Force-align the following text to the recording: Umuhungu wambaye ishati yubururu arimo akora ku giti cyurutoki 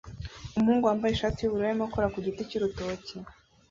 Umuhungu 0.57 0.85
wambaye 0.89 1.11
ishati 1.13 1.39
yubururu 1.41 1.67
arimo 1.69 1.85
akora 1.87 2.11
ku 2.13 2.17
giti 2.25 2.47
cyurutoki 2.49 3.15